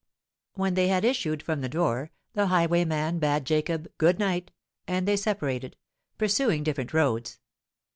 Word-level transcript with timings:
When 0.55 0.73
they 0.73 0.87
had 0.87 1.05
issued 1.05 1.43
from 1.43 1.61
the 1.61 1.69
door, 1.69 2.09
the 2.33 2.47
highwayman 2.47 3.19
bade 3.19 3.45
Jacob 3.45 3.87
"Good 3.99 4.17
night;" 4.17 4.49
and 4.87 5.07
they 5.07 5.15
separated—pursuing 5.15 6.63
different 6.63 6.91
roads. 6.91 7.39